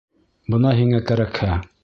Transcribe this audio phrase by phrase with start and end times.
[0.53, 1.53] Бына һиңә кәрәкһә...